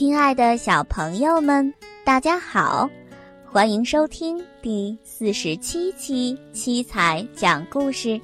[0.00, 1.74] 亲爱的小朋友们，
[2.04, 2.88] 大家好，
[3.44, 8.18] 欢迎收听第四十七期七彩讲故事。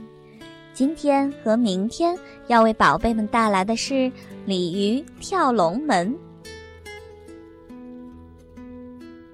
[0.73, 4.11] 今天和明天要为宝贝们带来的是
[4.47, 6.17] 鲤鱼跳龙门。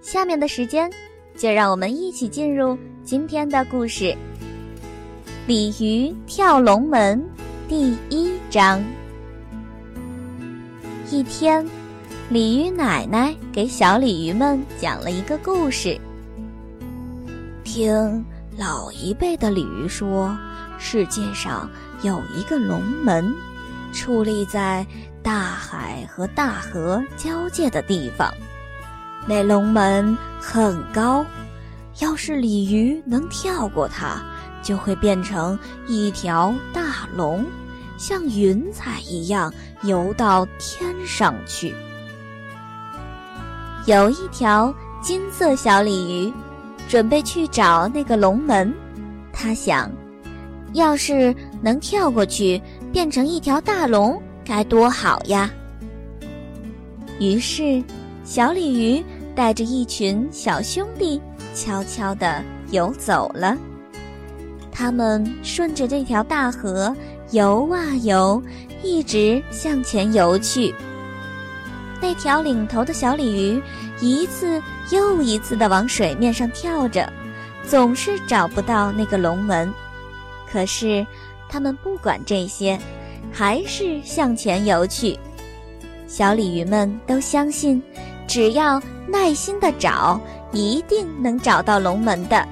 [0.00, 0.90] 下面的时间，
[1.36, 4.06] 就让我们一起进入今天的故事
[5.46, 7.24] 《鲤鱼跳龙门》
[7.68, 8.82] 第一章。
[11.08, 11.64] 一天。
[12.28, 16.00] 鲤鱼奶奶给小鲤鱼们讲了一个故事。
[17.62, 18.24] 听
[18.56, 20.34] 老一辈的鲤鱼说，
[20.78, 21.68] 世界上
[22.02, 23.34] 有一个龙门，
[23.92, 24.86] 矗立在
[25.22, 28.32] 大海和大河交界的地方。
[29.26, 31.24] 那龙门很高，
[32.00, 34.22] 要是鲤鱼能跳过它，
[34.62, 37.44] 就会变成一条大龙，
[37.98, 41.74] 像云彩一样游到天上去。
[43.86, 46.32] 有一条金色小鲤鱼，
[46.88, 48.72] 准备去找那个龙门。
[49.32, 49.90] 他想，
[50.72, 55.50] 要是能跳过去，变成一条大龙，该多好呀！
[57.18, 57.82] 于是，
[58.24, 61.20] 小鲤鱼带着一群小兄弟，
[61.52, 63.58] 悄悄地游走了。
[64.70, 66.94] 他们顺着这条大河
[67.32, 68.40] 游啊游，
[68.82, 70.72] 一直向前游去。
[72.02, 73.62] 那条领头的小鲤鱼
[74.00, 77.10] 一次又一次地往水面上跳着，
[77.64, 79.72] 总是找不到那个龙门。
[80.50, 81.06] 可是，
[81.48, 82.76] 他们不管这些，
[83.30, 85.16] 还是向前游去。
[86.08, 87.80] 小鲤鱼们都相信，
[88.26, 92.44] 只要耐心地找，一定能找到龙门的。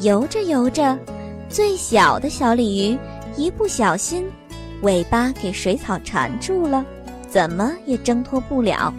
[0.00, 0.96] 游着游着，
[1.48, 2.98] 最小的小鲤鱼
[3.36, 4.24] 一不小心，
[4.82, 6.84] 尾巴给水草缠住了。
[7.28, 8.92] 怎么也挣脱不了。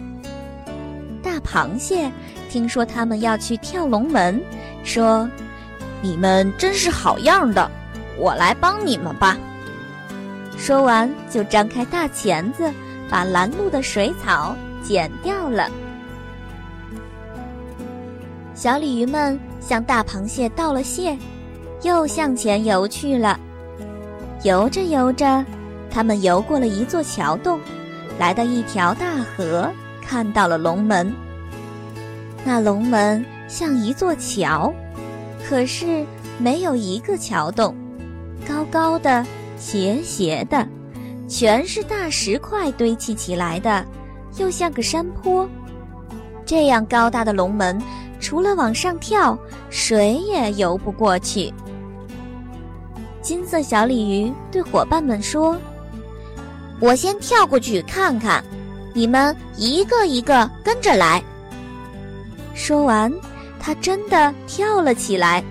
[1.22, 2.10] 大螃蟹
[2.48, 4.40] 听说他们要去跳龙门，
[4.84, 5.28] 说
[6.00, 7.70] ：“你们真是好样的，
[8.16, 9.36] 我来帮你们吧。”
[10.56, 12.70] 说完就张开大钳子，
[13.08, 15.68] 把拦路的水草剪掉了。
[18.54, 21.16] 小鲤鱼们向大螃蟹道了谢，
[21.82, 23.40] 又向前游去了。
[24.42, 25.44] 游着游着，
[25.90, 27.58] 他们游过了一座桥洞。
[28.20, 29.72] 来到一条大河，
[30.02, 31.10] 看到了龙门。
[32.44, 34.70] 那龙门像一座桥，
[35.42, 36.04] 可是
[36.36, 37.74] 没有一个桥洞，
[38.46, 39.24] 高高的、
[39.56, 40.68] 斜斜的，
[41.26, 43.82] 全是大石块堆砌起来的，
[44.36, 45.48] 又像个山坡。
[46.44, 47.80] 这样高大的龙门，
[48.20, 49.38] 除了往上跳，
[49.70, 51.50] 谁也游不过去。
[53.22, 55.56] 金色小鲤鱼对伙伴们说。
[56.80, 58.42] 我先跳过去看看，
[58.94, 61.22] 你们一个一个跟着来。
[62.54, 63.12] 说完，
[63.60, 65.44] 他真的跳了起来。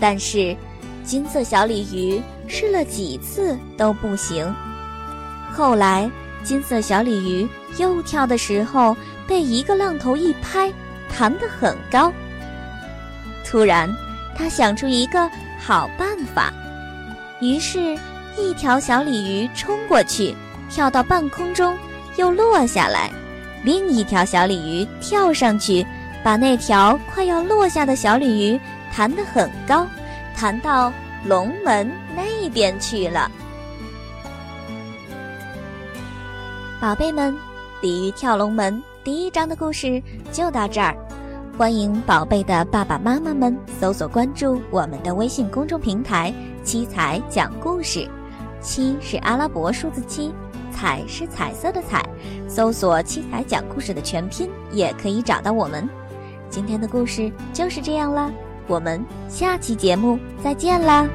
[0.00, 0.56] 但是，
[1.04, 4.52] 金色小鲤鱼试了几次都不行。
[5.52, 6.10] 后来，
[6.42, 7.48] 金色小鲤鱼
[7.78, 8.96] 又跳的时候，
[9.28, 10.72] 被一个浪头一拍，
[11.08, 12.12] 弹得很高。
[13.46, 13.88] 突然，
[14.36, 16.52] 他想出一个好办法，
[17.40, 17.96] 于是。
[18.36, 20.34] 一条小鲤鱼冲过去，
[20.68, 21.76] 跳到半空中，
[22.16, 23.10] 又落下来；
[23.64, 25.84] 另一条小鲤鱼跳上去，
[26.22, 28.60] 把那条快要落下的小鲤鱼
[28.92, 29.86] 弹得很高，
[30.36, 30.92] 弹到
[31.24, 33.30] 龙门那边去了。
[36.80, 37.36] 宝贝们，
[37.82, 40.02] 鲤鱼跳龙门第一章的故事
[40.32, 40.96] 就到这儿，
[41.58, 46.32] 欢迎宝贝的爸爸妈妈们搜索关注我们的微信公众平台
[46.64, 48.08] “七彩讲故事”。
[48.60, 50.32] 七是阿拉伯数字七，
[50.70, 52.04] 彩是彩色的彩。
[52.48, 55.88] 搜索“七彩讲故事”的全拼，也可以找到我们。
[56.48, 58.30] 今天的故事就是这样啦，
[58.66, 61.08] 我们下期节目再见啦！